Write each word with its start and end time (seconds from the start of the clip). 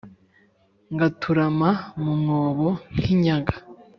ngaturama 0.93 1.69
mu 2.03 2.13
mwobo 2.21 2.69
nk'inyaga 2.95 3.55